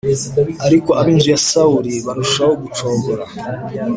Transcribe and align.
ariko 0.67 0.89
ab’inzu 0.99 1.27
ya 1.33 1.39
Sawuli 1.47 1.93
barushaho 2.05 2.53
gucogora. 2.61 3.25